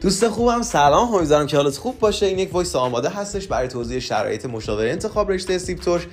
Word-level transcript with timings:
دوست 0.00 0.28
خوبم 0.28 0.62
سلام 0.62 1.14
امیدوارم 1.14 1.46
که 1.46 1.56
حالت 1.56 1.76
خوب 1.76 1.98
باشه. 1.98 2.26
این 2.26 2.38
یک 2.38 2.54
voice 2.54 2.76
آماده 2.76 3.08
هستش 3.08 3.46
برای 3.46 3.68
توضیح 3.68 3.98
شرایط 3.98 4.46
مشاوره 4.46 4.90
انتخاب 4.90 5.30
رشته 5.30 5.58
سیپتور 5.58 6.06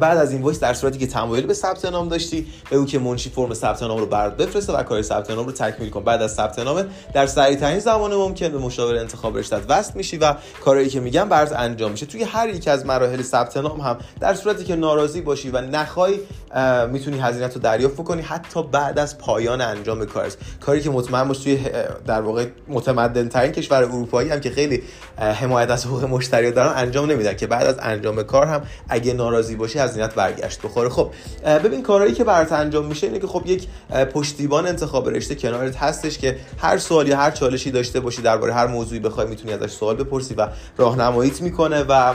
بعد 0.00 0.18
از 0.18 0.32
این 0.32 0.42
voice 0.42 0.60
در 0.60 0.74
صورتی 0.74 0.98
که 0.98 1.06
تمایل 1.06 1.46
به 1.46 1.54
ثبت 1.54 1.84
نام 1.84 2.08
داشتی 2.08 2.46
بگو 2.70 2.86
که 2.86 2.98
منشی 2.98 3.30
فرم 3.30 3.54
ثبت 3.54 3.82
نام 3.82 3.98
رو 3.98 4.06
برات 4.06 4.36
بفرسته 4.36 4.72
و 4.72 4.82
کار 4.82 5.02
ثبت 5.02 5.30
نام 5.30 5.46
رو 5.46 5.52
تکمیل 5.52 5.90
کن. 5.90 6.04
بعد 6.04 6.22
از 6.22 6.34
ثبت 6.34 6.58
نام 6.58 6.84
در 7.14 7.26
سریع 7.26 7.56
ترین 7.56 7.78
زمان 7.78 8.14
ممکن 8.14 8.48
به 8.48 8.58
مشاور 8.58 8.96
انتخاب 8.96 9.38
رشته 9.38 9.56
وصل 9.56 9.92
میشی 9.94 10.16
و 10.16 10.34
کارهایی 10.64 10.88
که 10.88 11.00
میگم 11.00 11.28
برات 11.28 11.52
انجام 11.52 11.90
میشه. 11.90 12.06
توی 12.06 12.22
هر 12.22 12.48
یک 12.48 12.68
از 12.68 12.86
مراحل 12.86 13.22
ثبت 13.22 13.56
نام 13.56 13.80
هم 13.80 13.98
در 14.20 14.34
صورتی 14.34 14.64
که 14.64 14.76
ناراضی 14.76 15.20
باشی 15.20 15.50
و 15.50 15.60
نخوای 15.60 16.18
می‌تونی 16.92 17.18
هزینه 17.20 17.46
رو 17.46 17.60
دریافت 17.60 18.04
کنی 18.04 18.22
حتی 18.22 18.62
بعد 18.62 18.98
از 18.98 19.18
پایان 19.18 19.60
انجام 19.60 20.04
کار 20.04 20.28
کاری 20.60 20.80
که 20.80 20.90
مطمئن 20.90 21.28
باش 21.28 21.38
توی 21.38 21.58
در 22.06 22.20
واقع 22.20 22.46
متمدن 22.68 23.28
ترین 23.28 23.52
کشور 23.52 23.82
اروپایی 23.82 24.28
هم 24.30 24.40
که 24.40 24.50
خیلی 24.50 24.82
حمایت 25.18 25.70
از 25.70 25.86
حقوق 25.86 26.04
مشتری 26.04 26.52
دارن 26.52 26.72
انجام 26.76 27.10
نمیدن. 27.10 27.34
که 27.34 27.46
بعد 27.46 27.66
از 27.66 27.76
انجام 27.82 28.22
کار 28.22 28.46
هم 28.46 28.62
اگه 28.88 29.12
ناراضی 29.12 29.56
باشی 29.56 29.78
هزینت 29.78 30.14
برگشت 30.14 30.62
بخوره. 30.62 30.88
خب 30.88 31.10
ببین 31.44 31.82
کارهایی 31.82 32.12
که 32.12 32.24
برات 32.24 32.52
انجام 32.52 32.86
میشه 32.86 33.06
اینه 33.06 33.18
که 33.18 33.26
خب 33.26 33.42
یک 33.46 33.68
پشتیبان 34.12 34.66
انتخاب 34.66 35.08
رشته 35.08 35.34
کنارت 35.34 35.76
هستش 35.76 36.18
که 36.18 36.36
هر 36.58 36.78
سوالی 36.78 37.12
هر 37.12 37.30
چالشی 37.30 37.70
داشته 37.70 38.00
باشی 38.00 38.22
درباره 38.22 38.54
هر 38.54 38.66
موضوعی 38.66 39.00
بخوای 39.00 39.26
می‌تونی 39.26 39.52
ازش 39.52 39.72
سوال 39.72 39.96
بپرسی 39.96 40.34
و 40.34 40.48
راهنماییت 40.76 41.42
می‌کنه 41.42 41.84
و 41.88 42.14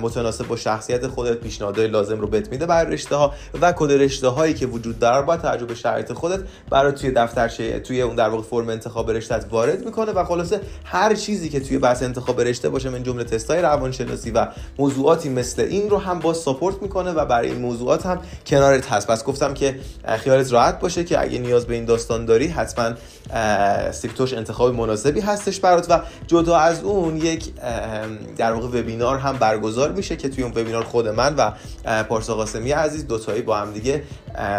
متناسب 0.00 0.46
با 0.46 0.56
شخصیت 0.56 1.06
خودت 1.06 1.40
پیشنهادهای 1.40 1.88
لازم 1.88 2.20
رو 2.20 2.26
بهت 2.26 2.48
میده 2.48 2.66
برای 2.66 2.92
رشته 2.92 3.16
ها 3.16 3.34
و 3.60 3.72
کد 3.72 3.92
رشته 3.92 4.28
هایی 4.28 4.54
که 4.54 4.66
وجود 4.66 4.98
داره 4.98 5.26
با 5.26 5.36
تجربه 5.36 5.74
شرایط 5.74 6.12
خودت 6.12 6.40
برای 6.70 6.92
توی 6.92 7.10
دفترچه 7.10 7.80
توی 7.80 8.02
اون 8.02 8.16
در 8.16 8.28
واقع 8.28 8.42
فرم 8.42 8.68
انتخاب 8.68 9.10
رشته 9.10 9.34
وارد 9.50 9.84
می‌کنه 9.84 10.12
و 10.12 10.24
خلاصه 10.24 10.60
هر 10.84 11.14
چیزی 11.14 11.48
که 11.48 11.60
توی 11.60 11.78
بحث 11.78 12.02
انتخاب 12.02 12.40
رشته 12.40 12.68
باشه 12.68 12.90
من 12.90 13.02
جمله 13.02 13.24
تستای 13.24 13.62
روانشناسی 13.62 14.30
و 14.30 14.46
موضوعاتی 14.78 15.28
مثل 15.28 15.62
این 15.62 15.90
رو 15.90 15.98
هم 15.98 16.18
با 16.18 16.32
ساپورت 16.32 16.82
می‌کنه 16.82 17.10
و 17.10 17.24
برای 17.24 17.50
این 17.50 17.60
موضوعات 17.60 18.06
هم 18.06 18.20
کنارت 18.46 18.92
هست. 18.92 19.06
پس 19.06 19.24
گفتم 19.24 19.54
که 19.54 19.80
خیالت 20.18 20.52
راحت 20.52 20.80
باشه 20.80 21.04
که 21.04 21.20
اگه 21.20 21.38
نیاز 21.38 21.66
به 21.66 21.74
این 21.74 21.84
داستان 21.84 22.24
داری 22.24 22.46
حتما 22.46 22.94
سیپتوش 23.92 24.34
انتخاب 24.34 24.74
مناسبی 24.74 25.20
هستش 25.20 25.60
برات 25.60 25.90
و 25.90 26.00
جدا 26.26 26.56
از 26.56 26.82
اون 26.82 27.16
یک 27.16 27.52
در 28.36 28.52
واقع 28.52 28.80
وبینار 28.80 29.18
هم 29.18 29.36
برگزار 29.44 29.92
میشه 29.92 30.16
که 30.16 30.28
توی 30.28 30.44
اون 30.44 30.52
وبینار 30.52 30.84
خود 30.84 31.08
من 31.08 31.34
و 31.36 31.52
پارسا 32.02 32.34
قاسمی 32.34 32.72
عزیز 32.72 33.06
دوتایی 33.06 33.42
با 33.42 33.56
هم 33.56 33.72
دیگه 33.72 34.02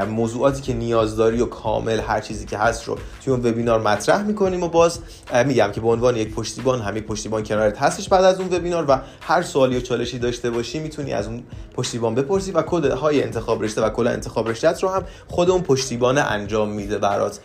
موضوعاتی 0.10 0.62
که 0.62 0.74
نیاز 0.74 1.16
داری 1.16 1.42
و 1.42 1.46
کامل 1.46 2.00
هر 2.00 2.22
چیزی 2.22 2.46
که 2.46 2.58
هست 2.58 2.88
رو 2.88 2.98
توی 3.24 3.34
اون 3.34 3.46
وبینار 3.46 3.82
مطرح 3.82 4.24
می‌کنیم 4.24 4.64
و 4.64 4.68
باز 4.68 5.00
میگم 5.46 5.72
که 5.72 5.82
به 5.82 5.88
عنوان 5.88 6.18
یک 6.18 6.34
پشتیبان 6.34 6.82
هم 6.82 6.98
یک 6.98 7.06
پشتیبان 7.06 7.44
کنارت 7.44 7.78
هستش 7.78 8.10
بعد 8.10 8.24
از 8.24 8.40
اون 8.40 8.54
وبینار 8.54 8.86
و 8.88 8.98
هر 9.22 9.42
سوالی 9.42 9.78
و 9.78 9.82
چالشی 9.82 10.20
داشته 10.20 10.50
باشی 10.50 10.80
می‌تونی 10.80 11.14
از 11.14 11.28
اون 11.28 11.44
پشتیبان 11.76 12.16
بپرسی 12.16 12.52
و 12.52 12.62
کد 12.62 12.86
های 12.86 13.24
انتخاب 13.24 13.64
رشته 13.64 13.82
و 13.82 13.90
کلا 13.90 14.10
انتخاب 14.10 14.50
رشته 14.50 14.72
رو 14.72 14.90
هم 14.90 15.04
خود 15.28 15.50
اون 15.50 15.62
پشتیبان 15.62 16.18
انجام 16.18 16.70
میده 16.70 16.98
برات. 16.98 17.40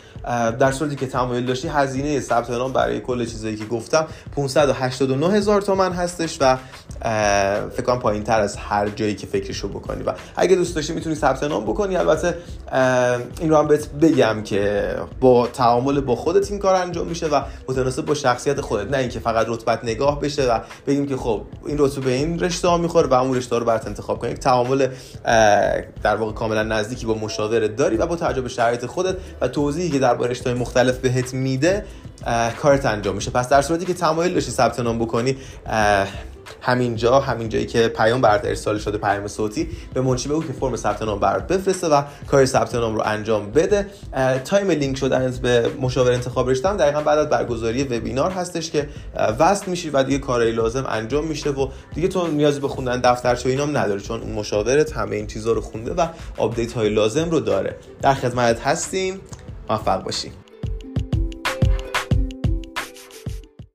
در 0.58 0.72
صورتی 0.72 0.96
که 0.96 1.06
تمایل 1.06 1.46
داشتی 1.46 1.68
هزینه 1.68 2.20
ثبت 2.20 2.50
نام 2.50 2.72
برای 2.72 3.00
کل 3.00 3.24
چیزایی 3.24 3.56
که 3.56 3.64
گفتم 3.64 4.06
589 4.36 5.28
هزار 5.28 5.62
تومن 5.62 5.92
هستش 5.92 6.38
و 6.40 6.56
فکر 7.70 7.82
کنم 7.86 7.98
پایین 7.98 8.22
تر 8.22 8.40
از 8.40 8.56
هر 8.56 8.88
جایی 8.88 9.14
که 9.14 9.26
فکرشو 9.26 9.68
بکنی. 9.68 10.02
و 10.02 10.12
اگه 10.36 10.56
دوست 10.56 10.74
داشتی 10.74 10.92
می‌تونی 10.92 11.14
ثبت 11.14 11.42
نام 11.42 11.64
بکنی 11.64 11.96
این 13.40 13.50
رو 13.50 13.56
هم 13.56 13.68
بهت 13.68 13.88
بگم 13.88 14.42
که 14.42 14.94
با 15.20 15.46
تعامل 15.46 16.00
با 16.00 16.16
خودت 16.16 16.50
این 16.50 16.60
کار 16.60 16.74
انجام 16.74 17.06
میشه 17.06 17.26
و 17.26 17.40
متناسب 17.68 18.04
با 18.04 18.14
شخصیت 18.14 18.60
خودت. 18.60 18.90
نه 18.90 18.96
اینکه 18.96 19.20
فقط 19.20 19.46
رتبت 19.48 19.84
نگاه 19.84 20.20
بشه 20.20 20.52
و 20.52 20.58
بگیم 20.86 21.06
که 21.06 21.16
خب 21.16 21.42
این 21.66 21.76
رتبه 21.78 22.00
به 22.00 22.10
این 22.10 22.38
رشته 22.38 22.68
ها 22.68 22.78
می‌خوره 22.78 23.08
و 23.08 23.14
اون 23.14 23.36
رشته 23.36 23.58
رو 23.58 23.64
برات 23.64 23.86
انتخاب 23.86 24.18
کنی 24.18 24.34
تعامل 24.34 24.88
در 26.02 26.16
واقع 26.16 26.32
کاملا 26.32 26.62
نزدیکی 26.62 27.06
با 27.06 27.14
مشاورت 27.14 27.76
داری 27.76 27.96
و 27.96 28.06
با 28.06 28.16
تجربه 28.16 28.48
شرایط 28.48 28.86
خودت 28.86 29.16
و 29.40 29.48
توضیحی 29.48 29.90
که 29.90 29.98
درباره 29.98 30.30
رشته 30.30 30.54
مختلف 30.54 30.98
بهت 30.98 31.34
میده 31.34 31.84
کارت 32.62 32.86
انجام 32.86 33.14
میشه. 33.14 33.30
پس 33.30 33.48
در 33.48 33.62
صورتی 33.62 33.84
که 33.84 33.94
تمایل 33.94 34.34
داشتی 34.34 34.50
ثبت 34.50 34.80
نام 34.80 34.98
بکنی 34.98 35.36
همینجا 36.60 37.20
همین 37.20 37.48
جایی 37.48 37.66
که 37.66 37.88
پیام 37.88 38.20
برات 38.20 38.44
ارسال 38.44 38.78
شده 38.78 38.98
پیام 38.98 39.28
صوتی 39.28 39.68
به 39.94 40.00
منشی 40.00 40.28
بگو 40.28 40.42
که 40.42 40.52
فرم 40.52 40.76
ثبت 40.76 41.02
نام 41.02 41.20
برات 41.20 41.46
بفرسته 41.46 41.88
و 41.88 42.02
کار 42.26 42.44
ثبت 42.44 42.74
نام 42.74 42.94
رو 42.94 43.02
انجام 43.04 43.50
بده. 43.50 43.86
time 44.44 44.70
link 44.70 44.96
شدن 44.96 45.34
به 45.42 45.70
مشاور 45.80 46.12
انتخاب 46.12 46.50
رشته 46.50 46.76
دقیقا 46.76 47.00
بعد 47.00 47.18
از 47.18 47.28
برگزاری 47.28 47.84
وبینار 47.84 48.30
هستش 48.30 48.70
که 48.70 48.88
وصل 49.38 49.70
میشی 49.70 49.90
و 49.90 50.02
دیگه 50.02 50.18
کارهای 50.18 50.52
لازم 50.52 50.86
انجام 50.88 51.26
میشه 51.26 51.50
و 51.50 51.68
دیگه 51.94 52.08
تو 52.08 52.26
نیازی 52.26 52.60
به 52.60 52.68
خوندن 52.68 53.00
دفترچه 53.00 53.48
اینام 53.48 53.76
نداره 53.76 54.00
چون 54.00 54.20
اون 54.20 54.32
مشاورت 54.32 54.92
همه 54.92 55.16
این 55.16 55.26
چیزا 55.26 55.52
رو 55.52 55.60
خونده 55.60 55.94
و 55.94 56.06
update 56.36 56.72
های 56.72 56.88
لازم 56.88 57.30
رو 57.30 57.40
داره. 57.40 57.76
در 58.02 58.14
خدمت 58.14 58.60
هستیم. 58.60 59.20
موفق 59.70 60.02
باشی. 60.04 60.32